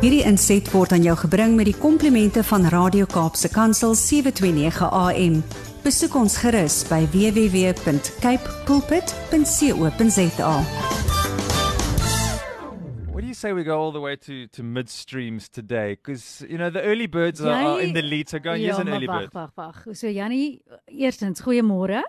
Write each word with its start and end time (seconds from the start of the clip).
Hierdie 0.00 0.22
inset 0.24 0.64
word 0.72 0.94
aan 0.96 1.02
jou 1.04 1.12
gebring 1.26 1.58
met 1.58 1.66
die 1.68 1.76
komplimente 1.76 2.40
van 2.48 2.62
Radio 2.72 3.04
Kaapse 3.04 3.50
Kansel 3.52 3.92
729 3.92 4.86
AM. 4.96 5.34
Besoek 5.84 6.14
ons 6.16 6.38
gerus 6.40 6.78
by 6.88 7.02
www.cape 7.12 8.54
pulpit.co.za. 8.64 10.54
What 13.12 13.20
do 13.20 13.26
you 13.26 13.34
say 13.34 13.52
we 13.52 13.60
go 13.62 13.76
all 13.76 13.92
the 13.92 14.00
way 14.00 14.16
to 14.16 14.48
to 14.56 14.64
midstreams 14.64 15.50
today? 15.52 15.98
Because 16.00 16.46
you 16.48 16.56
know 16.56 16.70
the 16.70 16.80
early 16.80 17.06
birds 17.06 17.44
are, 17.44 17.52
are 17.52 17.82
in 17.84 17.92
the 17.92 18.00
lead. 18.00 18.30
So 18.30 18.38
go 18.38 18.56
and 18.56 18.62
use 18.62 18.80
an 18.80 18.88
early 18.88 19.06
wag, 19.06 19.28
bird. 19.28 19.34
wag, 19.34 19.52
wag. 19.54 19.84
So 19.92 20.08
Jannie, 20.08 20.62
eerstens 20.88 21.44
goeiemôre. 21.44 22.00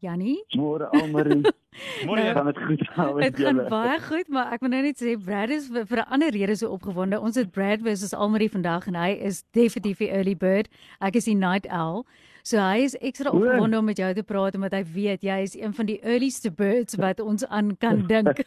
Jannie, 0.00 0.42
Môre 0.56 0.88
Almarie. 0.92 1.42
Môre, 2.06 2.32
Gaan 2.34 2.46
dit 2.46 2.58
goed 2.58 2.82
gaan 2.94 3.14
met 3.14 3.24
dit 3.32 3.44
gaan 3.44 3.56
julle? 3.56 3.68
baie 3.70 4.00
goed, 4.00 4.28
maar 4.28 4.52
ek 4.52 4.60
moet 4.60 4.70
nou 4.70 4.82
net 4.82 4.96
sê 5.00 5.14
Brad 5.16 5.50
is 5.50 5.68
vir, 5.72 5.86
vir 5.86 5.98
'n 6.02 6.08
ander 6.12 6.30
rede 6.30 6.56
so 6.56 6.68
opgewonde. 6.70 7.20
Ons 7.20 7.36
het 7.36 7.50
Brad 7.50 7.80
versus 7.80 8.12
Almarie 8.14 8.50
vandag 8.50 8.86
en 8.86 8.94
hy 8.94 9.10
is 9.20 9.42
definitief 9.52 9.98
die 9.98 10.10
early 10.10 10.34
bird. 10.36 10.68
Ek 11.00 11.16
is 11.16 11.24
die 11.24 11.34
night 11.34 11.66
owl. 11.70 12.04
So 12.44 12.58
hy 12.60 12.84
is 12.84 12.94
ekstra 13.00 13.30
opgewonde 13.32 13.78
om 13.78 13.84
met 13.86 13.96
jou 13.96 14.12
te 14.14 14.22
praat 14.22 14.54
omdat 14.54 14.72
hy 14.72 14.84
weet 14.84 15.22
jy 15.22 15.38
is 15.42 15.54
een 15.56 15.72
van 15.72 15.86
die 15.86 15.98
earliest 16.04 16.54
birds 16.56 16.94
wat 16.96 17.20
ons 17.20 17.46
aan 17.48 17.76
kan 17.80 18.06
dink. 18.12 18.44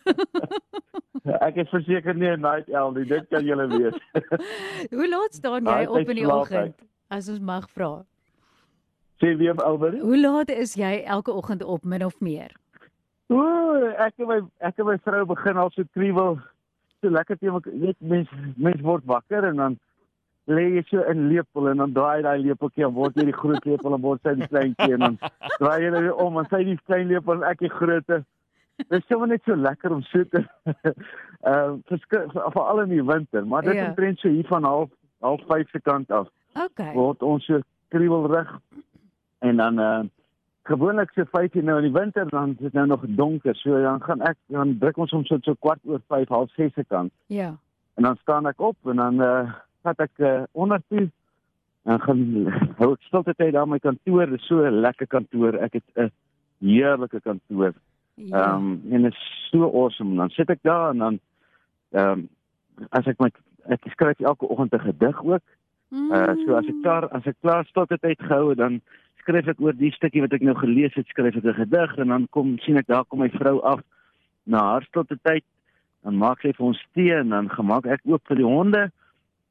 Ek 1.41 1.57
is 1.57 1.69
verseker 1.73 2.13
nie 2.15 2.29
'n 2.29 2.41
night 2.41 2.69
owl 2.69 2.91
nie, 2.93 3.05
dit 3.05 3.25
kan 3.29 3.43
julle 3.43 3.67
weet. 3.67 3.97
Hoe 4.97 5.09
laat 5.09 5.33
staan 5.33 5.65
jy 5.65 5.85
op 5.87 6.09
in 6.09 6.15
die 6.15 6.29
oggend? 6.29 6.75
As 7.09 7.27
ons 7.29 7.39
mag 7.39 7.67
vra. 7.73 8.05
Sê 9.21 9.33
weer 9.37 9.55
Almarie. 9.63 10.01
Hoe 10.01 10.19
laat 10.21 10.49
is 10.53 10.75
jy 10.77 11.01
elke 11.05 11.31
oggend 11.33 11.63
op 11.63 11.83
min 11.83 12.05
of 12.05 12.19
meer? 12.19 12.51
Ooh, 13.33 13.89
ek 13.97 14.13
en 14.21 14.27
my 14.29 14.37
ek 14.63 14.77
en 14.79 14.85
my 14.91 14.97
vrou 15.03 15.25
begin 15.33 15.57
al 15.57 15.71
so 15.73 15.83
kriewel. 15.93 16.37
So 17.01 17.09
lekker. 17.09 17.37
Jy 17.41 17.51
weet 17.81 17.97
mens 17.99 18.29
mens 18.55 18.81
word 18.85 19.03
wakker 19.09 19.43
en 19.49 19.55
dan 19.63 19.77
lê 20.47 20.63
jy 20.77 20.83
so 20.87 21.01
in 21.11 21.25
lepel 21.27 21.67
en 21.69 21.81
dan 21.83 21.91
draai 21.97 22.21
daai 22.23 22.37
lepeltjie 22.45 22.85
en 22.87 22.93
word 22.95 23.17
jy 23.19 23.25
die 23.27 23.35
groot 23.35 23.65
lepel 23.67 23.97
en 23.97 24.01
word 24.05 24.21
sy 24.23 24.35
die 24.39 24.47
kleintjie 24.47 24.93
en 24.95 25.03
dan 25.05 25.17
draai 25.57 25.81
jy 25.83 25.89
weer 25.97 26.13
om 26.23 26.37
en 26.39 26.47
sy 26.53 26.61
die 26.69 26.77
klein 26.85 27.09
lepel 27.11 27.41
en 27.41 27.49
ek 27.49 27.59
die 27.65 27.73
grootte. 27.73 28.21
Dit 28.77 28.93
is 29.01 29.07
sommer 29.09 29.27
net 29.33 29.41
so 29.49 29.57
lekker 29.57 29.91
om 29.97 30.03
so 30.07 30.23
te 30.31 30.43
ehm 31.47 31.81
uh, 31.89 32.51
veral 32.53 32.83
in 32.85 32.93
die 32.93 33.03
winter, 33.03 33.43
maar 33.45 33.61
dit 33.65 33.73
Ja. 33.73 33.81
ja. 33.81 33.89
omtrent 33.89 34.19
so 34.19 34.29
hier 34.29 34.47
van 34.47 34.63
half 34.63 34.89
half 35.25 35.41
5 35.49 35.69
se 35.73 35.81
kant 35.81 36.11
af. 36.11 36.29
Okay. 36.55 36.93
word 36.93 37.21
ons 37.23 37.45
so 37.45 37.59
kriewelrig 37.89 38.49
en 39.47 39.57
dan 39.63 39.79
uh 39.79 39.99
gewoonlik 40.67 41.11
so 41.15 41.23
5 41.31 41.53
uur 41.55 41.63
nou 41.63 41.77
in 41.79 41.87
die 41.87 41.99
winter 41.99 42.29
dan 42.29 42.49
is 42.49 42.57
dit 42.57 42.73
nou 42.73 42.87
nog 42.87 43.03
donker 43.07 43.55
so 43.55 43.81
dan 43.81 44.01
gaan 44.03 44.21
ek 44.21 44.35
dan 44.51 44.77
druk 44.79 44.97
ons 44.97 45.09
soms 45.09 45.27
so, 45.27 45.37
so 45.41 45.55
kwart 45.59 45.79
oor 45.83 46.01
5 46.07 46.27
half 46.27 46.51
6 46.55 46.73
se 46.73 46.83
kant 46.87 47.11
Ja. 47.27 47.55
en 47.95 48.03
dan 48.03 48.17
staan 48.21 48.47
ek 48.47 48.59
op 48.61 48.77
en 48.83 48.95
dan 48.95 49.21
uh 49.21 49.53
vat 49.81 49.99
ek 49.99 50.19
uh, 50.19 50.43
onder 50.51 50.81
toe 50.87 51.07
en 51.83 52.01
gaan 52.01 52.23
hou 52.79 52.91
ek 52.93 53.03
stilte 53.07 53.33
tyd 53.33 53.53
daar 53.53 53.67
my 53.67 53.79
kantoor 53.79 54.27
dis 54.27 54.47
so 54.47 54.65
'n 54.65 54.81
lekker 54.81 55.07
kantoor 55.07 55.55
ek 55.55 55.73
het 55.79 55.87
'n 55.95 56.11
heerlike 56.59 57.21
kantoor 57.21 57.73
Ja. 58.17 58.53
Ehm 58.53 58.65
um, 58.65 58.81
en 58.91 59.01
dit 59.01 59.11
is 59.11 59.49
so 59.51 59.63
awesome. 59.63 60.15
Dan 60.15 60.29
sit 60.29 60.49
ek 60.49 60.59
daar 60.61 60.89
en 60.89 60.97
dan 60.97 61.19
ehm 61.91 62.09
um, 62.09 62.29
as 62.89 63.05
ek 63.05 63.19
my 63.21 63.29
ek 63.69 63.85
skryf 63.93 64.19
elke 64.19 64.47
oggend 64.49 64.73
'n 64.73 64.79
gedig 64.79 65.23
ook. 65.23 65.45
Uh 65.91 66.33
so 66.45 66.55
as 66.57 66.65
ek 66.65 66.81
klaar 66.81 67.07
as 67.09 67.25
ek 67.25 67.35
klaar 67.41 67.65
stilte 67.65 67.97
tyd 68.01 68.19
gehou 68.21 68.55
dan 68.55 68.81
skryf 69.27 69.49
ek 69.51 69.59
oor 69.59 69.75
die 69.75 69.91
stukkie 69.91 70.23
wat 70.23 70.31
ek 70.37 70.43
nou 70.47 70.55
gelees 70.55 70.93
het, 70.95 71.07
skryf 71.11 71.35
ek 71.35 71.43
'n 71.43 71.59
gedig 71.59 71.97
en 71.99 72.07
dan 72.07 72.27
kom 72.31 72.57
sien 72.63 72.77
ek 72.77 72.87
daar 72.87 73.03
kom 73.03 73.19
my 73.19 73.29
vrou 73.29 73.59
af 73.61 73.81
na 74.45 74.59
haar 74.59 74.83
stilte 74.87 75.19
tyd. 75.23 75.43
Dan 76.03 76.15
maak 76.15 76.39
sy 76.39 76.53
vir 76.55 76.65
ons 76.65 76.85
tee 76.95 77.11
en 77.11 77.29
dan 77.29 77.49
gemaak 77.49 77.85
ek 77.85 78.01
ook 78.05 78.21
vir 78.27 78.37
die 78.37 78.47
honde. 78.47 78.91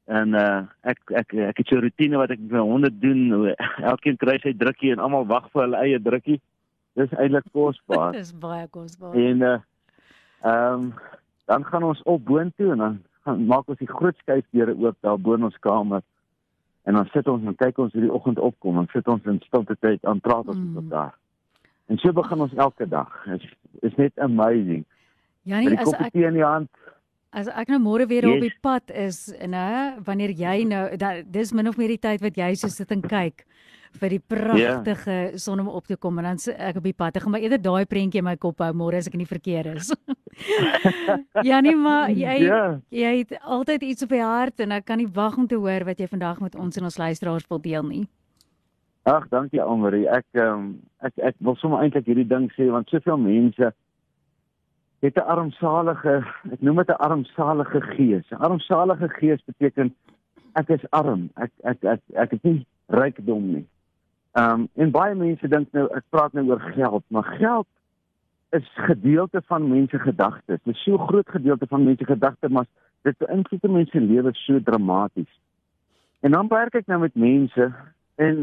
En 0.07 0.33
uh 0.33 0.65
ek 0.83 0.97
ek 1.11 1.33
ek 1.33 1.57
het 1.57 1.67
so 1.67 1.75
'n 1.75 1.85
rotine 1.85 2.17
wat 2.17 2.31
ek 2.31 2.39
met 2.39 2.51
my 2.51 2.59
honde 2.59 2.89
doen. 2.89 3.53
Elkeen 3.91 4.17
kry 4.17 4.39
sy 4.41 4.53
drukkie 4.53 4.91
en 4.91 4.99
almal 4.99 5.27
wag 5.27 5.51
vir 5.51 5.61
hulle 5.61 5.77
eie 5.77 5.99
drukkie. 5.99 6.41
Dis 6.95 7.11
eintlik 7.13 7.45
kosbaar. 7.53 8.11
Dis 8.21 8.33
baie 8.33 8.67
kosbaar. 8.67 9.13
En 9.13 9.41
uh 9.41 9.59
ehm 10.41 10.91
dan 11.45 11.63
gaan 11.65 11.83
ons 11.83 12.03
op 12.03 12.25
boontoe 12.25 12.71
en 12.71 12.77
dan 12.77 13.03
gaan 13.23 13.45
maak 13.45 13.67
ons 13.67 13.79
die 13.79 13.87
groot 13.87 14.17
skuifdeure 14.17 14.75
oop 14.75 14.97
daar 15.01 15.19
bo 15.19 15.33
in 15.33 15.43
ons 15.43 15.59
kamer. 15.59 16.01
En 16.87 16.95
dan 16.95 17.05
sit 17.11 17.27
ons 17.27 17.43
en 17.43 17.55
kyk 17.59 17.77
ons 17.83 17.91
hoe 17.93 18.01
die 18.05 18.11
oggend 18.13 18.39
opkom. 18.39 18.77
Dan 18.79 18.87
sit 18.93 19.07
ons 19.11 19.25
in 19.27 19.41
stilte 19.43 19.75
tyd 19.83 20.03
aan 20.07 20.21
praat 20.23 20.47
ons 20.47 20.55
Mm. 20.57 20.73
met 20.73 20.83
mekaar. 20.87 21.15
En 21.91 21.97
so 21.99 22.11
begin 22.15 22.41
ons 22.45 22.53
elke 22.55 22.87
dag. 22.87 23.11
Dit 23.25 23.41
is, 23.41 23.53
is 23.91 23.95
net 23.99 24.15
amazing. 24.23 24.85
Janie, 25.47 25.77
as 25.79 25.91
ek 25.93 26.13
in 26.15 26.33
die 26.33 26.43
hand. 26.43 26.69
as 27.31 27.47
ek 27.47 27.67
nou 27.69 27.79
môre 27.79 28.07
weer 28.07 28.25
op 28.25 28.39
Yes. 28.39 28.41
die 28.47 28.53
pad 28.61 28.89
is, 28.91 29.33
nê, 29.45 29.99
wanneer 30.03 30.31
jy 30.31 30.63
nou 30.65 30.97
da, 30.97 31.21
dis 31.21 31.51
min 31.53 31.67
of 31.67 31.77
meer 31.77 31.87
die 31.93 31.97
tyd 31.99 32.21
wat 32.23 32.35
jy 32.35 32.53
so 32.55 32.67
sit 32.67 32.91
en 32.91 33.01
kyk 33.01 33.43
vir 34.01 34.15
die 34.15 34.19
pragtige 34.19 35.11
yeah. 35.11 35.37
son 35.37 35.59
om 35.59 35.67
op 35.67 35.87
te 35.87 35.97
kom 35.97 36.17
en 36.19 36.23
dan 36.29 36.39
ek 36.57 36.79
op 36.79 36.83
die 36.83 36.93
pad. 36.93 37.15
Ek 37.17 37.23
gaan 37.23 37.31
maar 37.31 37.43
eerder 37.43 37.61
daai 37.61 37.85
prentjie 37.85 38.21
in 38.21 38.27
my 38.27 38.35
kop 38.37 38.59
hou 38.63 38.71
môre 38.73 38.97
as 38.97 39.07
ek 39.07 39.17
in 39.17 39.23
die 39.25 39.29
verkeer 39.29 39.71
is. 39.75 39.91
Janie, 41.47 41.75
maar 41.75 42.09
jy 42.09 42.37
Ja. 42.45 42.79
jy 42.89 43.17
het 43.17 43.39
altyd 43.41 43.83
iets 43.83 44.03
op 44.03 44.09
die 44.09 44.23
hart 44.23 44.59
en 44.59 44.71
ek 44.71 44.85
kan 44.85 44.97
nie 44.97 45.09
wag 45.13 45.37
om 45.37 45.47
te 45.47 45.55
hoor 45.55 45.85
wat 45.85 45.99
jy 45.99 46.07
vandag 46.07 46.39
met 46.39 46.55
ons 46.55 46.77
en 46.77 46.83
ons 46.83 46.97
luisteraars 46.97 47.47
wil 47.49 47.61
deel 47.61 47.83
nie. 47.83 48.05
Ag, 49.07 49.29
dankie 49.31 49.61
Almarie. 49.61 50.07
Ek 50.11 50.25
ehm 50.35 50.53
um, 50.53 50.71
ek 50.99 51.13
ek 51.17 51.35
wil 51.39 51.55
sommer 51.55 51.83
eintlik 51.83 52.05
hierdie 52.09 52.27
ding 52.27 52.49
sê 52.55 52.67
want 52.71 52.89
soveel 52.89 53.17
mense 53.17 53.71
het 55.01 55.15
'n 55.15 55.29
armsalige, 55.33 56.25
ek 56.51 56.61
noem 56.61 56.75
dit 56.83 56.89
'n 56.89 57.01
armsalige 57.07 57.81
gees. 57.81 58.25
'n 58.31 58.41
Armsalige 58.43 59.09
gees 59.09 59.41
beteken 59.45 59.95
ek 60.55 60.69
is 60.69 60.89
arm. 60.89 61.29
Ek 61.35 61.51
ek 61.63 61.83
ek 61.83 62.01
ek 62.15 62.31
het 62.31 62.43
nie 62.43 62.65
rykdom 62.89 63.53
nie. 63.53 63.65
Ehm 64.37 64.59
um, 64.59 64.67
en 64.73 64.91
baie 64.93 65.15
mense 65.17 65.47
dink 65.49 65.71
nou 65.73 65.87
ek 65.97 66.03
praat 66.13 66.33
nou 66.37 66.43
oor 66.51 66.61
geld, 66.75 67.03
maar 67.09 67.25
geld 67.39 67.67
is 68.53 68.67
gedeelte 68.85 69.41
van 69.49 69.65
mense 69.69 69.99
gedagtes. 69.99 70.61
Dit 70.63 70.75
is 70.75 70.83
so 70.83 70.97
groot 70.97 71.29
gedeelte 71.29 71.65
van 71.67 71.83
mense 71.83 72.05
gedagtes, 72.05 72.51
maar 72.53 72.67
dit 73.01 73.17
beïnvloed 73.17 73.65
mense 73.71 73.91
se 73.91 74.03
lewe 74.03 74.33
so 74.33 74.61
dramaties. 74.61 75.31
En 76.21 76.37
dan 76.37 76.51
werk 76.53 76.77
ek 76.77 76.85
nou 76.85 76.99
met 77.01 77.15
mense 77.15 77.71
en 78.15 78.37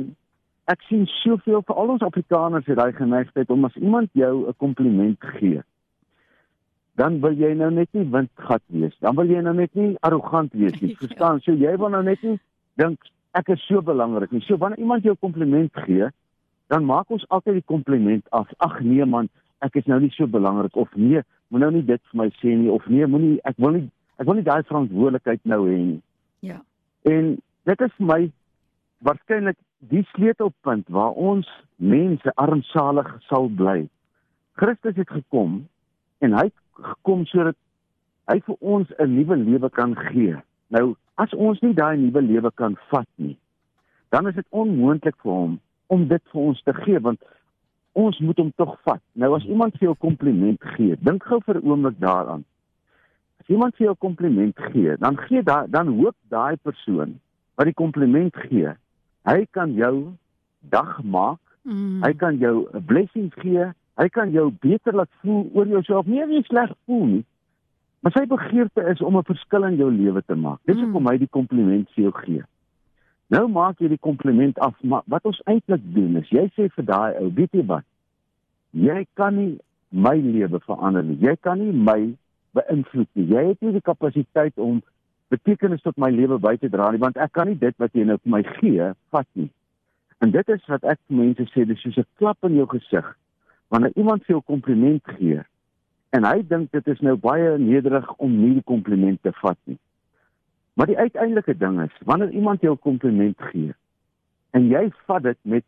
ek 0.73 0.83
sien 0.89 1.07
soveel 1.21 1.63
vir 1.63 1.79
al 1.79 1.95
ons 1.95 2.03
Afrikaners 2.09 2.67
het 2.67 2.81
daai 2.83 2.93
geneigtheid 2.99 3.55
om 3.55 3.71
as 3.71 3.79
iemand 3.79 4.11
jou 4.19 4.49
'n 4.49 4.59
kompliment 4.67 5.31
gee. 5.39 5.63
Dan 6.99 7.21
wil 7.21 7.39
jy 7.39 7.55
nou 7.55 7.71
net 7.71 7.93
nie 7.93 8.11
windgat 8.11 8.63
wees. 8.67 8.99
Dan 8.99 9.15
wil 9.15 9.31
jy 9.31 9.41
nou 9.41 9.55
net 9.55 9.75
nie 9.75 9.97
arrogant 10.01 10.53
wees 10.53 10.81
nie. 10.81 10.91
Ja. 10.99 11.07
Verstaan? 11.07 11.41
So 11.41 11.53
jy 11.53 11.77
wil 11.77 11.89
nou 11.89 12.03
net 12.03 12.23
nie 12.23 12.39
dink 12.75 12.99
ek 13.35 13.51
is 13.55 13.63
so 13.67 13.83
belangrik 13.83 14.33
nie. 14.33 14.43
So 14.47 14.59
wanneer 14.61 14.79
iemand 14.83 15.07
jou 15.07 15.17
kompliment 15.21 15.73
gee, 15.87 16.09
dan 16.73 16.87
maak 16.87 17.11
ons 17.13 17.27
altyd 17.35 17.61
die 17.61 17.69
kompliment 17.71 18.31
af. 18.31 18.51
Ag 18.65 18.81
nee 18.87 19.05
man, 19.05 19.29
ek 19.65 19.81
is 19.81 19.89
nou 19.91 19.99
nie 20.03 20.13
so 20.15 20.29
belangrik 20.31 20.77
of 20.77 20.93
nee, 20.95 21.23
moet 21.49 21.65
nou 21.65 21.71
nie 21.75 21.85
dit 21.87 22.03
vir 22.11 22.21
my 22.23 22.29
sê 22.39 22.55
nie 22.55 22.71
of 22.73 22.87
nee, 22.91 23.07
moenie 23.07 23.37
ek 23.49 23.59
wil 23.63 23.77
nie 23.79 23.85
ek 24.23 24.29
wil 24.29 24.39
nie 24.39 24.47
daai 24.47 24.63
verantwoordelikheid 24.69 25.43
nou 25.51 25.65
hê 25.67 25.79
nie. 25.81 26.01
Ja. 26.47 26.61
En 27.11 27.35
dit 27.69 27.85
is 27.87 27.95
vir 27.99 28.09
my 28.11 28.21
waarskynlik 29.05 29.59
die 29.91 30.05
sleutelpunt 30.15 30.89
waar 30.95 31.17
ons 31.19 31.49
mense 31.77 32.33
armsalig 32.41 33.11
sal 33.29 33.51
bly. 33.51 33.85
Christus 34.61 34.97
het 34.97 35.11
gekom 35.11 35.65
en 36.25 36.37
hy 36.39 36.47
het 36.49 36.87
gekom 36.95 37.27
sodat 37.29 37.59
hy 38.31 38.39
vir 38.47 38.57
ons 38.61 38.89
'n 38.99 39.15
nuwe 39.17 39.37
lewe 39.37 39.71
kan 39.71 39.97
gee. 39.97 40.37
Nou, 40.69 40.95
as 41.15 41.33
ons 41.35 41.61
nie 41.61 41.75
daai 41.75 41.97
nuwe 41.97 42.23
lewe 42.23 42.51
kan 42.55 42.77
vat 42.91 43.09
nie, 43.17 43.37
dan 44.11 44.27
is 44.29 44.35
dit 44.35 44.47
onmoontlik 44.51 45.17
vir 45.23 45.33
hom 45.33 45.59
om 45.87 46.09
dit 46.09 46.23
vir 46.33 46.41
ons 46.41 46.63
te 46.63 46.73
gee 46.73 46.99
want 46.99 47.21
ons 47.93 48.19
moet 48.19 48.39
hom 48.39 48.51
tog 48.57 48.75
vat. 48.87 49.03
Nou 49.15 49.35
as 49.37 49.45
iemand 49.45 49.77
vir 49.79 49.89
jou 49.91 49.95
kompliment 49.95 50.63
gee, 50.75 50.97
dink 50.97 51.23
gou 51.23 51.41
vir 51.47 51.61
'n 51.61 51.67
oomblik 51.71 51.99
daaraan. 51.99 52.45
As 53.41 53.49
iemand 53.49 53.77
vir 53.77 53.87
jou 53.87 53.95
kompliment 53.95 54.59
gee, 54.73 54.97
dan 54.97 55.17
gee 55.17 55.43
daai 55.43 55.71
dan 55.71 55.89
hoop 55.89 56.17
daai 56.29 56.57
persoon 56.57 57.21
wat 57.57 57.67
die 57.67 57.75
kompliment 57.75 58.37
gee, 58.37 58.73
hy 59.25 59.47
kan 59.51 59.75
jou 59.75 60.13
dag 60.61 61.03
maak, 61.03 61.39
Mm. 61.65 62.03
hy 62.05 62.13
kan 62.13 62.39
jou 62.39 62.69
'n 62.75 62.85
blessing 62.85 63.33
gee, 63.41 63.73
hy 63.97 64.09
kan 64.09 64.31
jou 64.31 64.51
beter 64.61 64.93
laat 64.95 65.09
voel 65.23 65.51
oor 65.55 65.67
jouself, 65.67 66.07
nie 66.07 66.19
jy 66.19 66.43
sleg 66.43 66.71
voel 66.87 67.07
nie. 67.07 67.25
Maar 68.05 68.13
sy 68.13 68.27
begeerte 68.29 68.83
is 68.93 69.01
om 69.01 69.17
'n 69.17 69.25
verskil 69.25 69.65
in 69.65 69.77
jou 69.77 69.91
lewe 69.93 70.23
te 70.27 70.35
maak. 70.35 70.59
Dis 70.65 70.77
Mm. 70.77 70.83
hoekom 70.83 71.07
hy 71.07 71.19
die 71.19 71.29
kompliment 71.29 71.91
vir 71.91 72.03
jou 72.03 72.13
gee. 72.13 72.43
Nou 73.27 73.49
maak 73.49 73.79
jy 73.79 73.89
die 73.89 73.99
kompliment 73.99 74.59
af, 74.59 74.83
maar 74.83 75.03
wat 75.07 75.25
ons 75.25 75.41
eintlik 75.45 75.81
doen 75.95 76.17
is 76.17 76.29
jy 76.29 76.51
sê 76.53 76.69
vir 76.69 76.85
daai 76.85 77.15
ou, 77.21 77.33
weet 77.35 77.53
jy 77.53 77.65
wat? 77.67 77.85
Jy 78.71 79.07
kan 79.15 79.37
nie 79.37 79.59
my 79.89 80.17
lewe 80.21 80.61
verander 80.61 81.05
nie. 81.05 81.17
Jy 81.21 81.37
kan 81.41 81.59
nie 81.59 81.73
my 81.73 82.17
beïnvloed 82.53 83.09
nie. 83.13 83.27
Jy 83.27 83.47
het 83.47 83.61
nie 83.61 83.73
die 83.73 83.81
kapasiteit 83.81 84.59
om 84.59 84.83
betekenis 85.29 85.83
tot 85.83 85.97
my 85.97 86.11
lewe 86.11 86.39
by 86.39 86.57
te 86.57 86.69
dra 86.69 86.91
nie, 86.91 86.99
want 86.99 87.17
ek 87.17 87.33
kan 87.33 87.47
nie 87.47 87.59
dit 87.59 87.75
wat 87.79 87.93
jy 87.93 88.05
nou 88.05 88.19
vir 88.19 88.31
my 88.31 88.43
gee 88.43 88.93
vat 89.11 89.27
nie. 89.33 89.51
En 90.19 90.31
dit 90.31 90.49
is 90.49 90.67
wat 90.67 90.85
ek 90.85 90.99
vir 91.09 91.17
mense 91.17 91.43
sê, 91.43 91.67
dis 91.67 91.81
soos 91.81 91.99
'n 91.99 92.05
klap 92.19 92.37
in 92.43 92.55
jou 92.55 92.67
gesig. 92.67 93.17
Wanneer 93.71 93.93
iemand 93.97 94.25
vir 94.25 94.35
jou 94.35 94.43
kompliment 94.43 95.03
gee 95.05 95.43
en 96.15 96.27
hy 96.29 96.43
dink 96.47 96.71
dit 96.75 96.91
is 96.93 97.01
nou 97.03 97.17
baie 97.19 97.57
nederig 97.59 98.07
om 98.23 98.35
nie 98.39 98.55
die 98.59 98.67
kompliment 98.71 99.21
te 99.23 99.33
vat 99.41 99.59
nie. 99.71 99.79
Maar 100.75 100.91
die 100.91 100.99
uiteindelike 100.99 101.55
ding 101.59 101.81
is, 101.83 101.95
wanneer 102.07 102.31
iemand 102.31 102.63
jou 102.63 102.75
'n 102.75 102.87
kompliment 102.89 103.41
gee 103.51 103.75
en 104.55 104.69
jy 104.71 104.91
vat 105.07 105.23
dit 105.23 105.39
met 105.43 105.65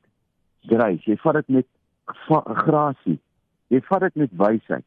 grace, 0.66 1.10
jy 1.10 1.16
vat 1.22 1.34
dit 1.34 1.48
met 1.48 1.66
grasie, 2.66 3.18
jy 3.68 3.80
vat 3.88 4.00
dit 4.00 4.14
met 4.14 4.30
wysheid. 4.32 4.84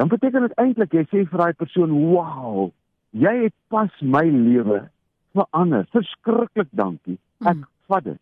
Dan 0.00 0.08
beteken 0.08 0.46
dit 0.46 0.56
eintlik 0.56 0.92
jy 0.92 1.04
sê 1.04 1.26
vir 1.28 1.38
daai 1.38 1.52
persoon, 1.52 1.90
"Wow, 2.12 2.72
jy 3.12 3.42
het 3.42 3.54
pas 3.68 3.90
my 4.00 4.24
lewe 4.24 4.88
verander. 5.32 5.86
Verskriklik 5.92 6.68
dankie. 6.70 7.18
Ek 7.44 7.56
mm. 7.56 7.66
vat 7.86 8.04
dit." 8.04 8.20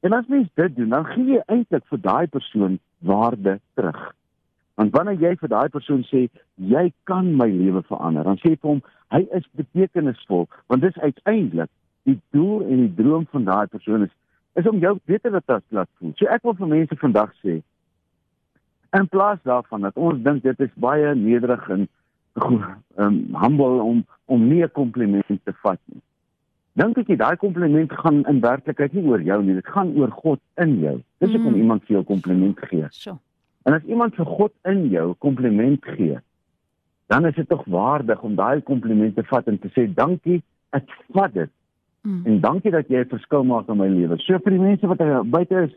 En 0.00 0.12
as 0.12 0.26
mens 0.26 0.48
dit 0.54 0.76
doen, 0.76 0.88
dan 0.88 1.04
gee 1.04 1.24
jy 1.24 1.42
eintlik 1.46 1.84
vir 1.90 1.98
daai 1.98 2.26
persoon 2.26 2.78
waarde 2.98 3.60
terug. 3.74 4.14
Want 4.76 4.92
wanneer 4.92 5.20
jy 5.20 5.32
vir 5.40 5.48
daai 5.48 5.68
persoon 5.72 6.04
sê 6.10 6.26
jy 6.72 6.84
kan 7.08 7.32
my 7.36 7.48
lewe 7.48 7.82
verander, 7.88 8.24
dan 8.28 8.36
sê 8.42 8.52
jy 8.52 8.60
vir 8.60 8.70
hom 8.74 8.82
hy 9.14 9.22
is 9.38 9.46
betekenisvol, 9.56 10.46
want 10.68 10.82
dis 10.84 10.98
uiteindelik 11.00 11.70
die 12.06 12.18
doel 12.36 12.66
en 12.66 12.82
die 12.84 12.94
droom 12.98 13.24
van 13.32 13.46
daai 13.48 13.66
persoon 13.72 14.06
is 14.08 14.14
is 14.56 14.68
om 14.68 14.78
jou 14.80 14.94
beter 15.04 15.34
te 15.44 15.60
laat 15.76 15.88
voel. 15.98 16.12
So 16.16 16.28
ek 16.32 16.44
wil 16.48 16.56
vir 16.56 16.70
mense 16.70 16.96
vandag 17.00 17.32
sê 17.44 17.60
in 18.96 19.08
plaas 19.12 19.40
daarvan 19.44 19.84
dat 19.84 19.96
ons 19.96 20.22
dink 20.24 20.42
dit 20.44 20.60
is 20.64 20.72
baie 20.80 21.14
nederig 21.14 21.68
en 21.74 21.88
um, 22.40 23.16
humble 23.42 23.82
om 23.84 24.04
om 24.26 24.48
nie 24.48 24.62
'n 24.64 24.72
kompliment 24.72 25.44
te 25.44 25.52
vat 25.62 25.80
nie. 25.92 26.00
Dink 26.72 26.98
ek 26.98 27.08
jy 27.08 27.16
daai 27.16 27.36
kompliment 27.36 27.92
gaan 27.92 28.24
in 28.28 28.40
werklikheid 28.40 28.92
nie 28.92 29.04
oor 29.08 29.22
jou 29.22 29.42
nie, 29.42 29.54
dit 29.54 29.66
gaan 29.66 29.92
oor 29.96 30.10
God 30.10 30.40
in 30.56 30.78
jou. 30.80 30.96
Dis 31.18 31.30
hoekom 31.30 31.52
mm. 31.52 31.60
iemand 31.60 31.84
vir 31.84 31.96
jou 31.96 32.04
kompliment 32.04 32.58
gee. 32.68 32.86
So. 32.90 33.18
En 33.66 33.74
as 33.74 33.82
iemand 33.90 34.14
vir 34.14 34.28
God 34.30 34.52
in 34.70 34.84
jou 34.92 35.14
kompliment 35.18 35.84
gee, 35.96 36.18
dan 37.10 37.26
is 37.26 37.34
dit 37.34 37.48
tog 37.48 37.64
waardig 37.70 38.22
om 38.22 38.34
daai 38.38 38.62
kompliment 38.62 39.14
te 39.14 39.24
vat 39.26 39.46
en 39.50 39.58
te 39.58 39.70
sê 39.74 39.86
dankie, 39.94 40.38
ek 40.76 40.86
vat 41.14 41.34
dit. 41.34 41.50
Mm. 42.06 42.20
En 42.30 42.40
dankie 42.40 42.70
dat 42.70 42.86
jy 42.88 43.02
'n 43.02 43.10
verskil 43.10 43.42
maak 43.44 43.68
in 43.68 43.78
my 43.78 43.88
lewe. 43.88 44.18
So 44.18 44.38
vir 44.38 44.52
die 44.54 44.62
mense 44.62 44.86
wat 44.86 45.02
buite 45.30 45.66
is, 45.66 45.74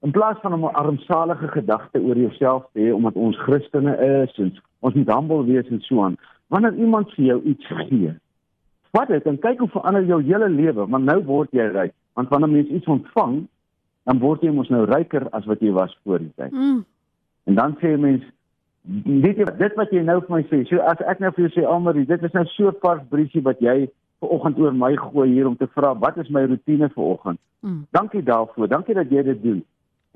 in 0.00 0.10
plaas 0.10 0.40
van 0.40 0.52
om 0.52 0.64
'n 0.64 0.74
armsalige 0.74 1.48
gedagte 1.48 2.00
oor 2.00 2.16
jouself 2.16 2.64
te 2.72 2.80
hê 2.80 2.94
omdat 2.94 3.14
ons 3.14 3.36
Christene 3.36 3.96
is 4.22 4.38
en 4.38 4.52
ons 4.80 4.94
moet 4.94 5.12
humble 5.12 5.44
wees 5.44 5.68
en 5.68 5.80
so 5.80 6.02
aan, 6.02 6.16
wanneer 6.48 6.74
iemand 6.74 7.12
vir 7.14 7.24
jou 7.24 7.42
iets 7.42 7.66
gee, 7.66 8.14
vat 8.92 9.08
dit 9.08 9.26
en 9.26 9.38
kyk 9.38 9.58
hoe 9.58 9.68
verander 9.68 10.04
jou 10.04 10.22
hele 10.22 10.48
lewe, 10.48 10.86
want 10.86 11.04
nou 11.04 11.24
word 11.24 11.50
jy 11.52 11.68
ryk. 11.68 11.92
Want 12.14 12.28
wanneer 12.28 12.50
mense 12.50 12.72
iets 12.72 12.86
ontvang, 12.86 13.46
dan 14.04 14.18
word 14.18 14.42
jy 14.42 14.50
mos 14.50 14.68
nou 14.68 14.84
ryker 14.84 15.28
as 15.30 15.44
wat 15.44 15.60
jy 15.60 15.70
was 15.72 15.98
voor 16.04 16.18
die 16.18 16.32
tyd. 16.36 16.52
Mm. 16.52 16.84
En 17.50 17.58
dan 17.58 17.74
sê 17.82 17.96
mense 17.98 18.26
weet 19.24 19.40
jy 19.42 19.46
dit 19.58 19.74
wat 19.76 19.90
jy 19.92 20.02
nou 20.06 20.20
vir 20.24 20.36
my 20.36 20.42
sê, 20.48 20.62
so 20.68 20.80
as 20.88 21.00
ek 21.10 21.18
nou 21.22 21.32
vir 21.36 21.46
jou 21.46 21.52
sê 21.56 21.64
Almarie, 21.68 22.06
dit 22.08 22.22
is 22.26 22.36
nou 22.36 22.44
so 22.54 22.72
vars 22.82 23.02
briesie 23.10 23.42
wat 23.44 23.58
jy 23.64 23.88
vanoggend 24.22 24.60
oor 24.62 24.76
my 24.76 24.92
gooi 25.00 25.28
hier 25.32 25.48
om 25.48 25.56
te 25.58 25.68
vra 25.74 25.92
wat 25.98 26.20
is 26.22 26.30
my 26.32 26.44
rotine 26.48 26.88
vanoggend. 26.94 27.40
Mm. 27.66 27.82
Dankie 27.96 28.22
daarvoor. 28.22 28.68
Dankie 28.68 28.94
dat 28.96 29.10
jy 29.12 29.24
dit 29.26 29.42
doen. 29.42 29.60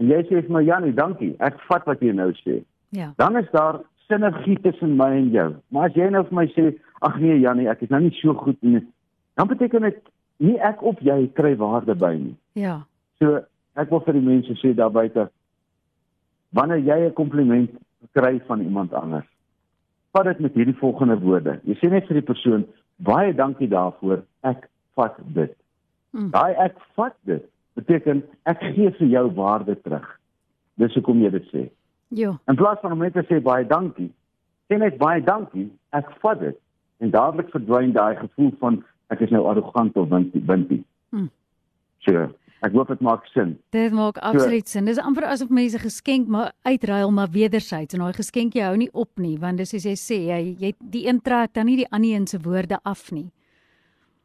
En 0.00 0.10
jy 0.10 0.22
sê 0.28 0.40
vir 0.40 0.54
my 0.54 0.62
Janie, 0.64 0.94
dankie. 0.94 1.34
Ek 1.44 1.58
vat 1.68 1.84
wat 1.90 2.02
jy 2.02 2.14
nou 2.16 2.30
sê. 2.40 2.60
Ja. 2.94 3.10
Dan 3.20 3.36
is 3.40 3.50
daar 3.52 3.82
sinergie 4.08 4.58
tussen 4.62 4.96
my 5.00 5.10
en 5.18 5.30
jou. 5.34 5.50
Maar 5.74 5.90
as 5.90 5.98
jy 5.98 6.08
nou 6.12 6.24
vir 6.30 6.38
my 6.40 6.46
sê, 6.54 6.70
ag 7.04 7.20
nee 7.20 7.38
Janie, 7.42 7.68
ek 7.70 7.84
is 7.86 7.92
nou 7.92 8.02
nie 8.06 8.14
so 8.20 8.36
goed 8.38 8.60
nie. 8.62 8.82
Dan 9.38 9.50
beteken 9.50 9.88
dit 9.90 10.02
nie 10.44 10.56
ek 10.62 10.82
of 10.82 11.00
jy 11.04 11.24
kry 11.36 11.54
waarde 11.60 11.96
by 11.98 12.14
nie. 12.16 12.36
Ja. 12.58 12.82
So 13.22 13.42
ek 13.80 13.90
wil 13.90 14.04
vir 14.06 14.18
die 14.18 14.28
mense 14.28 14.56
sê 14.60 14.74
daar 14.76 14.92
buite 14.94 15.28
wanneer 16.54 16.78
jy 16.78 16.98
'n 17.08 17.18
kompliment 17.18 17.70
kry 18.12 18.40
van 18.46 18.60
iemand 18.60 18.94
anders, 18.94 19.26
vat 20.12 20.24
dit 20.24 20.38
met 20.38 20.54
hierdie 20.54 20.78
volgende 20.78 21.18
woorde. 21.18 21.60
Jy 21.64 21.74
sê 21.74 21.90
net 21.90 22.06
vir 22.06 22.20
die 22.20 22.30
persoon, 22.32 22.66
Baie 22.96 23.34
dankie 23.34 23.68
daarvoor. 23.68 24.22
Ek 24.40 24.68
vat 24.94 25.16
dit. 25.34 25.54
Mm. 26.14 26.30
Daai 26.30 26.54
ek 26.62 26.76
vat 26.94 27.16
dit 27.26 27.42
beteken 27.74 28.22
ek 28.46 28.60
gee 28.74 28.92
vir 29.00 29.08
jou 29.10 29.24
waarde 29.34 29.74
terug. 29.82 30.06
Dis 30.78 30.94
hoekom 30.94 31.22
jy 31.24 31.32
dit 31.34 31.48
sê. 31.50 31.64
Ja. 32.14 32.36
In 32.50 32.58
plaas 32.58 32.78
van 32.82 32.94
om 32.94 33.02
net 33.02 33.16
te 33.18 33.24
sê 33.26 33.40
baie 33.42 33.66
dankie, 33.66 34.12
sê 34.70 34.78
net 34.78 34.98
baie 35.00 35.22
dankie. 35.24 35.66
Ek 35.90 36.12
vat 36.22 36.38
dit 36.40 36.58
en 37.02 37.10
dadelik 37.10 37.50
verdwyn 37.50 37.92
daai 37.96 38.14
gevoel 38.20 38.52
van 38.60 38.78
ek 39.10 39.24
is 39.26 39.34
nou 39.34 39.42
arrogant 39.50 39.96
of 39.98 40.08
windie 40.12 40.42
windie. 40.46 40.84
Mm. 41.10 41.30
Sure. 42.06 42.30
Ek 42.62 42.72
hoop 42.72 42.88
dit 42.88 43.00
maak 43.04 43.26
sin. 43.32 43.56
Dit 43.74 43.92
maak 43.92 44.18
absoluut 44.24 44.68
sin. 44.68 44.86
Dis 44.88 45.00
amper 45.00 45.26
asof 45.28 45.50
mense 45.50 45.78
geskenk 45.78 46.28
maar 46.28 46.52
uitruil 46.62 47.10
maar 47.12 47.32
wederzijds 47.32 47.94
en 47.94 48.04
daai 48.04 48.16
geskenkie 48.16 48.62
hou 48.62 48.76
nie 48.76 48.90
op 48.92 49.10
nie 49.20 49.36
want 49.38 49.58
dis 49.60 49.74
soos 49.74 49.84
jy 49.84 49.96
sê 50.00 50.20
jy 50.30 50.42
jy 50.60 50.74
die 50.78 51.06
een 51.08 51.20
trek 51.20 51.52
dan 51.52 51.66
nie 51.66 51.76
die 51.82 51.90
ander 51.90 52.14
een 52.14 52.26
se 52.26 52.40
woorde 52.40 52.78
af 52.82 53.10
nie. 53.12 53.30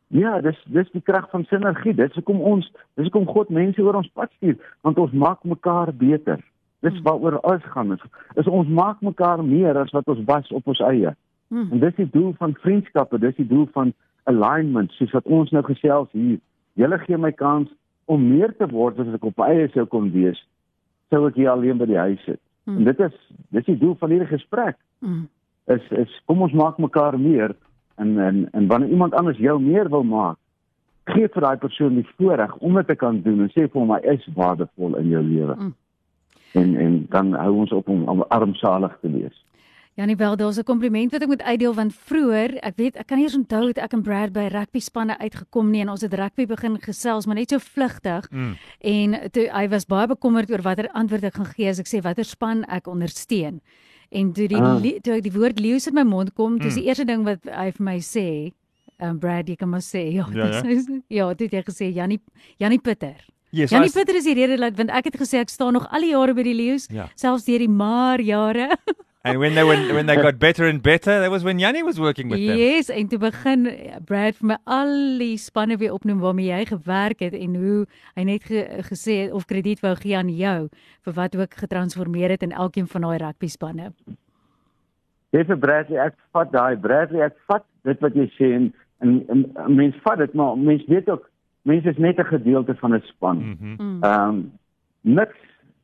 Ja, 0.09 0.39
dis 0.41 0.57
dis 0.65 0.87
die 0.91 1.01
krag 1.05 1.29
van 1.29 1.43
sinergie. 1.49 1.93
Dis 1.93 2.15
hoekom 2.17 2.39
ons 2.41 2.69
dis 2.97 3.09
hoekom 3.09 3.27
God 3.29 3.49
mense 3.53 3.81
oor 3.81 3.99
ons 3.99 4.09
pad 4.13 4.31
stuur 4.37 4.57
want 4.87 4.97
ons 4.97 5.11
maak 5.13 5.43
mekaar 5.43 5.93
beter. 5.93 6.39
Dis 6.81 6.95
hmm. 6.95 7.03
waaroor 7.03 7.39
alles 7.41 7.65
gaan. 7.73 7.93
Is, 7.93 8.05
is 8.35 8.47
ons 8.47 8.67
maak 8.67 9.01
mekaar 9.05 9.43
meer 9.43 9.77
as 9.77 9.91
wat 9.91 10.07
ons 10.07 10.23
was 10.25 10.47
op 10.55 10.67
ons 10.67 10.81
eie. 10.87 11.13
Hmm. 11.49 11.67
En 11.71 11.83
dis 11.83 11.97
die 11.97 12.09
doel 12.09 12.33
van 12.37 12.55
vriendskappe, 12.63 13.19
dis 13.19 13.35
die 13.37 13.47
doel 13.47 13.67
van 13.75 13.93
alignment 14.29 14.91
soos 14.97 15.13
wat 15.13 15.27
ons 15.27 15.51
nou 15.51 15.63
gesels 15.67 16.09
hier. 16.17 16.39
Julle 16.79 16.99
gee 17.05 17.17
my 17.17 17.31
kans 17.35 17.69
om 18.09 18.25
meer 18.25 18.53
te 18.57 18.65
word 18.71 18.99
as 19.01 19.09
ek 19.13 19.25
op 19.29 19.37
my 19.37 19.51
eie 19.53 19.67
sou 19.73 19.85
kon 19.89 20.09
wees, 20.13 20.39
sou 21.13 21.27
ek 21.27 21.37
hier 21.37 21.51
alleen 21.53 21.77
by 21.77 21.85
die 21.89 21.99
huis 21.99 22.21
sit. 22.25 22.41
Mm. 22.65 22.79
En 22.79 22.87
dit 22.89 23.01
is 23.05 23.17
dis 23.55 23.67
die 23.67 23.77
doel 23.81 23.95
van 24.01 24.13
hierdie 24.13 24.31
gesprek. 24.31 24.77
Mm. 25.05 25.27
Is 25.75 25.85
is 26.03 26.15
kom 26.29 26.41
ons 26.45 26.55
maak 26.57 26.79
mekaar 26.81 27.19
meer 27.21 27.53
en 28.01 28.15
en 28.17 28.47
en 28.51 28.69
wanneer 28.71 28.95
iemand 28.95 29.17
anders 29.17 29.37
jou 29.37 29.59
meer 29.61 29.89
wil 29.93 30.03
maak, 30.03 30.37
gee 31.13 31.29
vir 31.35 31.45
daai 31.45 31.61
persoon 31.61 31.99
die 31.99 32.07
voorreg 32.17 32.55
om 32.57 32.81
dit 32.81 32.89
te 32.89 32.97
kan 32.97 33.21
doen 33.25 33.45
en 33.45 33.53
sê 33.53 33.67
vir 33.67 33.81
hom 33.81 33.93
hy 33.93 34.01
is 34.15 34.25
waardevol 34.37 34.97
in 35.01 35.13
jou 35.13 35.23
lewe. 35.29 35.59
Mm. 35.59 35.75
En 36.61 36.75
en 36.85 36.97
dan 37.13 37.33
hou 37.37 37.53
ons 37.65 37.77
op 37.77 37.93
om 37.93 38.25
armsalig 38.29 38.97
te 39.01 39.13
wees. 39.13 39.37
Janie 39.99 40.15
wel, 40.15 40.35
daar's 40.35 40.57
'n 40.57 40.63
kompliment 40.63 41.11
wat 41.11 41.21
ek 41.21 41.27
moet 41.27 41.41
uitdeel 41.41 41.73
want 41.73 41.93
vroeër, 41.93 42.55
ek 42.63 42.75
weet, 42.75 42.95
ek 42.95 43.07
kan 43.07 43.17
nie 43.17 43.25
eens 43.25 43.35
onthou 43.35 43.67
het 43.67 43.77
ek 43.77 43.93
en 43.93 44.01
Brad 44.01 44.31
by 44.31 44.47
rugby 44.47 44.79
spanne 44.79 45.17
uitgekom 45.17 45.69
nie 45.71 45.81
en 45.81 45.89
ons 45.89 46.01
het 46.01 46.13
rugby 46.13 46.45
begin 46.45 46.79
gesels, 46.79 47.25
maar 47.25 47.35
net 47.35 47.49
so 47.49 47.59
vlugtig. 47.59 48.31
Mm. 48.31 48.55
En 48.79 49.31
toe 49.31 49.49
hy 49.51 49.67
was 49.67 49.85
baie 49.85 50.07
bekommerd 50.07 50.51
oor 50.51 50.61
watter 50.61 50.87
antwoord 50.91 51.23
ek 51.23 51.33
gaan 51.33 51.45
gee 51.45 51.69
as 51.69 51.79
ek 51.79 51.87
sê 51.87 52.01
watter 52.01 52.25
span 52.25 52.63
ek 52.63 52.87
ondersteun. 52.87 53.59
En 54.09 54.33
toe 54.33 54.47
die 54.47 54.57
ah. 54.57 54.79
toe 55.01 55.13
ek 55.13 55.23
die 55.23 55.33
woord 55.33 55.59
leeu 55.59 55.75
in 55.87 55.93
my 55.93 56.03
mond 56.03 56.33
kom, 56.33 56.57
dis 56.57 56.75
mm. 56.75 56.79
die 56.79 56.87
eerste 56.87 57.05
ding 57.05 57.25
wat 57.25 57.43
hy 57.43 57.71
vir 57.71 57.83
my 57.83 57.97
sê, 57.99 58.53
um, 59.01 59.19
Brad, 59.19 59.49
jy 59.49 59.55
kan 59.55 59.69
maar 59.69 59.81
sê, 59.81 60.13
ja, 60.13 60.25
ja, 60.33 60.47
ja. 60.47 60.63
Is, 60.63 60.87
ja, 61.09 61.33
dit 61.33 61.51
het 61.51 61.51
jy 61.51 61.73
gesê 61.73 61.93
Janie 61.93 62.21
Janie 62.57 62.79
Pieter. 62.79 63.19
Yes, 63.51 63.69
Janie 63.69 63.91
Pieter 63.91 64.15
is 64.15 64.23
die 64.23 64.33
rede 64.33 64.57
dat 64.57 64.77
want 64.77 64.89
ek 64.89 65.11
het 65.11 65.19
gesê 65.19 65.39
ek 65.39 65.49
staan 65.49 65.73
nog 65.73 65.91
al 65.91 65.99
die 65.99 66.11
jare 66.11 66.33
by 66.33 66.43
die 66.43 66.55
leeu's, 66.55 66.87
ja. 66.87 67.09
selfs 67.15 67.43
deur 67.43 67.59
die 67.59 67.67
maar 67.67 68.21
jare. 68.21 68.77
And 69.21 69.37
when 69.39 69.53
they 69.53 69.65
when 69.65 69.93
when 69.93 70.05
they 70.05 70.15
got 70.15 70.39
better 70.39 70.65
and 70.65 70.81
better, 70.81 71.19
that 71.19 71.29
was 71.29 71.43
when 71.43 71.59
Yanni 71.59 71.83
was 71.83 71.99
working 71.99 72.29
with 72.29 72.39
them. 72.39 72.57
Yes, 72.57 72.89
en 72.89 73.09
toe 73.11 73.19
begin 73.19 73.67
Brad 74.07 74.37
vir 74.37 74.47
my 74.53 74.57
al 74.63 74.93
die 75.19 75.35
spanne 75.35 75.75
weer 75.81 75.91
opnoem 75.91 76.21
waarmee 76.23 76.47
jy 76.47 76.61
gewerk 76.69 77.25
het 77.27 77.35
en 77.35 77.57
hoe 77.59 77.81
hy 78.15 78.25
net 78.29 78.47
ge, 78.47 78.63
gesê 78.87 79.17
het 79.25 79.35
of 79.35 79.43
krediet 79.51 79.83
wou 79.83 79.91
gee 79.99 80.15
aan 80.15 80.31
jou 80.31 80.69
vir 81.03 81.17
wat 81.19 81.35
ook 81.35 81.59
getransformeer 81.65 82.37
het 82.37 82.47
in 82.47 82.55
elkeen 82.55 82.87
van 82.87 83.09
daai 83.09 83.19
rugby 83.25 83.51
spanne. 83.51 83.91
Dis 85.35 85.51
vir 85.51 85.59
Bradley, 85.67 85.99
ek 85.99 86.15
vat 86.31 86.55
daai 86.55 86.79
Bradley, 86.79 87.27
ek 87.27 87.35
vat 87.51 87.67
dit 87.83 87.99
wat 87.99 88.15
jy 88.15 88.31
sê 88.39 88.55
en 88.55 88.71
en, 89.03 89.19
en, 89.27 89.45
en 89.67 89.75
mens 89.75 89.99
vat 90.07 90.23
dit 90.23 90.31
maar 90.33 90.55
mens 90.55 90.87
weet 90.87 91.11
ook 91.11 91.27
mense 91.67 91.91
is 91.91 91.99
net 91.99 92.23
'n 92.23 92.31
gedeelte 92.31 92.75
van 92.79 92.95
'n 92.95 93.03
span. 93.11 93.37
Mhm. 93.37 93.75
Mm 93.75 93.99
ehm 93.99 93.99
mm 93.99 94.29
um, 94.29 94.45
niks 95.01 95.35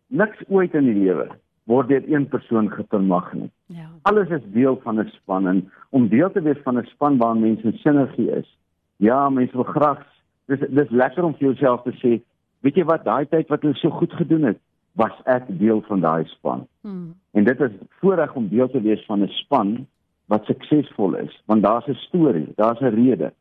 niks 0.07 0.39
ooit 0.47 0.73
in 0.73 0.87
die 0.87 1.03
lewe 1.03 1.35
word 1.65 1.87
deur 1.87 2.03
een 2.07 2.27
persoon 2.27 2.69
gevermag 2.71 3.33
nie. 3.33 3.49
Ja. 3.65 3.89
Alles 4.01 4.29
is 4.29 4.41
deel 4.53 4.79
van 4.83 4.99
'n 4.99 5.09
span 5.13 5.47
en 5.47 5.71
om 5.89 6.07
deel 6.07 6.31
te 6.31 6.41
wees 6.41 6.61
van 6.63 6.77
'n 6.77 6.85
span 6.85 7.17
waar 7.17 7.37
mense 7.37 7.63
in 7.63 7.77
sinergie 7.77 8.31
is. 8.31 8.57
Ja, 8.95 9.29
mense 9.29 9.53
wil 9.53 9.63
graag 9.63 10.05
dis 10.45 10.59
dis 10.69 10.89
lekker 10.89 11.23
om 11.23 11.33
vir 11.33 11.47
jouself 11.47 11.81
te 11.81 11.91
sê, 11.91 12.21
weet 12.59 12.75
jy 12.75 12.83
wat, 12.83 13.03
daai 13.03 13.25
tyd 13.25 13.47
wat 13.47 13.61
hulle 13.61 13.73
so 13.73 13.89
goed 13.89 14.13
gedoen 14.13 14.43
het, 14.43 14.59
was 14.95 15.15
ek 15.25 15.47
deel 15.59 15.81
van 15.87 15.99
daai 15.99 16.25
span. 16.25 16.67
Hmm. 16.81 17.15
En 17.31 17.43
dit 17.43 17.61
is 17.61 17.71
voorreg 17.99 18.35
om 18.35 18.47
deel 18.47 18.69
te 18.69 18.81
wees 18.81 19.05
van 19.05 19.23
'n 19.23 19.27
span 19.27 19.87
wat 20.25 20.45
suksesvol 20.45 21.15
is, 21.15 21.41
want 21.45 21.63
daar's 21.63 21.87
'n 21.87 21.93
storie, 22.07 22.47
daar's 22.55 22.79
'n 22.79 22.95
rede. 22.95 23.33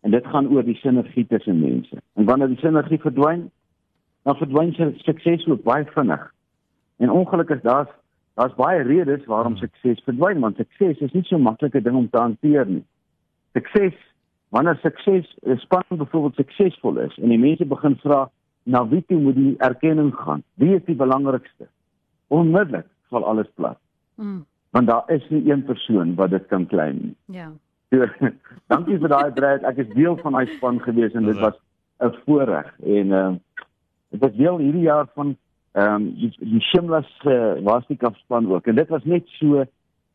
En 0.00 0.10
dit 0.10 0.26
gaan 0.26 0.48
oor 0.48 0.64
die 0.64 0.74
sinergie 0.74 1.26
tussen 1.26 1.60
mense. 1.60 1.96
En 2.14 2.24
wanneer 2.24 2.48
die 2.48 2.58
sinergie 2.58 2.98
verdwyn, 2.98 3.50
dan 4.22 4.36
verdwyn 4.36 4.72
se 4.72 4.92
sukses 4.96 5.46
ook 5.46 5.62
baie 5.62 5.84
vinnig. 5.84 6.32
En 6.96 7.10
ongelukkig 7.10 7.60
daar's 7.60 7.90
daar's 8.34 8.54
baie 8.54 8.82
redes 8.82 9.24
waarom 9.24 9.52
hmm. 9.52 9.60
sukses 9.60 10.04
verdwyn, 10.04 10.40
want 10.40 10.56
sukses 10.56 11.00
is 11.04 11.12
nie 11.12 11.24
so 11.28 11.38
maklike 11.38 11.82
ding 11.82 11.96
om 11.96 12.08
te 12.10 12.18
hanteer 12.18 12.66
nie. 12.66 12.84
Sukses, 13.52 13.96
wanneer 14.48 14.78
sukses, 14.80 15.36
'n 15.44 15.58
span 15.58 15.84
byvoorbeeld 15.88 16.34
suksesvol 16.34 16.98
is 16.98 17.18
en 17.18 17.28
die 17.28 17.38
mense 17.38 17.64
begin 17.64 17.96
vra 17.96 18.30
na 18.62 18.88
wie 18.88 19.02
toe 19.06 19.18
moet 19.20 19.36
die 19.36 19.54
erkenning 19.58 20.14
gaan? 20.14 20.42
Wie 20.54 20.74
is 20.74 20.84
die 20.84 20.96
belangrikste? 20.96 21.68
Onmiddellik 22.28 22.86
val 23.10 23.24
alles 23.24 23.50
plat. 23.54 23.78
Mm. 24.14 24.44
Want 24.70 24.86
daar 24.86 25.10
is 25.10 25.28
nie 25.28 25.50
een 25.50 25.64
persoon 25.64 26.14
wat 26.14 26.30
dit 26.30 26.46
kan 26.46 26.66
klein 26.66 26.98
nie. 27.02 27.16
Ja. 27.26 27.50
So, 27.90 28.06
dankie 28.72 28.98
vir 28.98 29.08
daai 29.08 29.32
Brad. 29.36 29.66
Ek 29.68 29.82
is 29.84 29.90
deel 29.96 30.16
van 30.22 30.32
daai 30.38 30.46
span 30.56 30.80
gewees 30.80 31.12
en 31.12 31.28
dit 31.28 31.38
was 31.38 31.58
'n 32.00 32.14
voorreg 32.24 32.72
en 32.80 33.12
ehm 33.12 33.32
uh, 33.32 33.64
dit 34.10 34.20
was 34.20 34.32
deel 34.36 34.58
hierdie 34.58 34.88
jaar 34.88 35.06
van 35.14 35.36
ehm 35.72 35.94
um, 35.94 36.08
die, 36.20 36.32
die 36.38 36.60
Shimlas 36.60 37.08
uh, 37.24 37.54
Wastika 37.64 38.10
span 38.20 38.48
ook 38.52 38.66
en 38.66 38.74
dit 38.74 38.88
was 38.88 39.04
net 39.04 39.28
so 39.38 39.64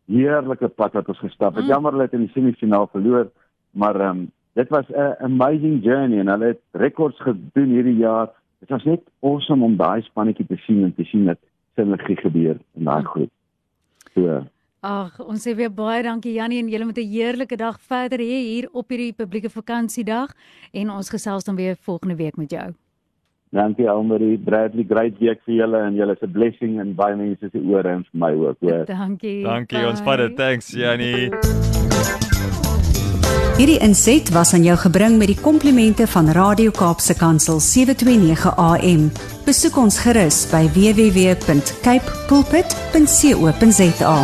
heerlike 0.05 0.67
pad 0.67 0.93
wat 0.93 1.07
ons 1.07 1.19
gestap 1.19 1.55
het. 1.55 1.63
Mm. 1.63 1.69
Jammer 1.69 1.91
hulle 1.91 2.09
in 2.11 2.25
die 2.27 2.33
semifinaal 2.33 2.89
verloor, 2.91 3.31
maar 3.71 3.99
ehm 3.99 4.09
um, 4.09 4.31
dit 4.53 4.69
was 4.69 4.85
'n 4.89 5.15
amazing 5.23 5.83
journey 5.83 6.19
en 6.19 6.27
hulle 6.27 6.45
het 6.45 6.61
rekords 6.71 7.21
gedoen 7.21 7.73
hierdie 7.73 7.97
jaar. 7.97 8.29
Dit 8.59 8.69
was 8.69 8.83
net 8.83 9.01
awesome 9.21 9.65
om 9.65 9.77
daai 9.77 10.01
spannetjie 10.01 10.47
te 10.47 10.57
sien 10.57 10.83
en 10.83 10.95
te 10.95 11.03
sien 11.03 11.25
dat 11.25 11.37
sinergie 11.75 12.17
gebeur 12.17 12.57
in 12.73 12.83
daai 12.83 13.01
mm. 13.01 13.07
groep. 13.07 13.31
So 14.13 14.43
Ag, 14.79 15.19
ons 15.19 15.41
sê 15.41 15.55
weer 15.57 15.71
baie 15.73 16.03
dankie 16.03 16.35
Jannie 16.37 16.59
en 16.61 16.69
julle 16.69 16.85
moet 16.85 16.97
'n 16.97 17.09
heerlike 17.09 17.57
dag 17.57 17.81
verder 17.81 18.19
hê 18.19 18.37
hier 18.45 18.69
op 18.71 18.89
hierdie 18.89 19.13
publieke 19.13 19.49
vakansiedag 19.49 20.35
en 20.71 20.89
ons 20.89 21.09
gesels 21.09 21.43
dan 21.43 21.55
weer 21.55 21.75
volgende 21.75 22.15
week 22.15 22.37
met 22.37 22.51
jou. 22.51 22.73
Dankie 23.49 23.87
Almarie, 23.87 24.37
Bradley, 24.37 24.83
great 24.83 25.19
week 25.19 25.39
vir 25.45 25.55
julle 25.61 25.79
en 25.87 25.95
julle 25.95 26.11
is 26.13 26.21
'n 26.21 26.31
blessing 26.31 26.79
en 26.79 26.95
baie 26.95 27.15
mense 27.15 27.49
se 27.51 27.59
ore 27.59 27.89
en 27.89 28.03
vir 28.03 28.19
my 28.19 28.33
ook, 28.33 28.57
hoor. 28.59 28.85
Dankie. 28.85 29.43
Dankie, 29.43 29.77
bye. 29.79 29.89
ons 29.89 30.01
vat 30.01 30.17
dit. 30.17 30.35
Thanks 30.35 30.71
Jannie. 30.71 31.31
Hierdie 33.57 33.79
inset 33.81 34.29
was 34.29 34.53
aan 34.53 34.61
jou 34.63 34.77
gebring 34.77 35.17
met 35.17 35.27
die 35.27 35.39
komplimente 35.41 36.05
van 36.07 36.27
Radio 36.29 36.69
Kaapse 36.71 37.15
Kansel 37.17 37.59
729 37.59 38.53
AM. 38.53 39.09
Besoek 39.45 39.77
ons 39.81 39.97
gerus 39.97 40.45
by 40.51 40.67
www.cape 40.75 42.05
pulpit.co.za. 42.29 44.17